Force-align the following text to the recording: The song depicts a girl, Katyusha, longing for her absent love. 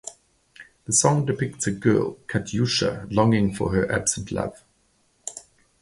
The 0.85 0.93
song 0.93 1.27
depicts 1.27 1.67
a 1.67 1.71
girl, 1.71 2.17
Katyusha, 2.27 3.05
longing 3.11 3.53
for 3.53 3.71
her 3.71 3.87
absent 3.91 4.31
love. 4.31 4.63